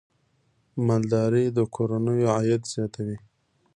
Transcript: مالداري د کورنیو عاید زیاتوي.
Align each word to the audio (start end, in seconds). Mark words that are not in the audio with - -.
مالداري 0.87 1.45
د 1.57 1.59
کورنیو 1.75 2.31
عاید 2.35 2.61
زیاتوي. 2.73 3.17